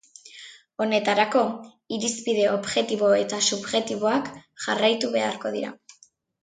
Honetarako, 0.85 1.43
irizpide 1.99 2.47
objektibo 2.55 3.13
eta 3.21 3.43
subjektiboak 3.51 4.35
jarraitu 4.67 5.17
beharko 5.19 5.55
dira. 5.61 5.73